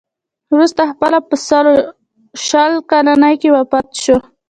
[0.53, 1.73] وروسته خپله په سلو
[2.45, 4.17] شل کلنۍ کې وفات شو.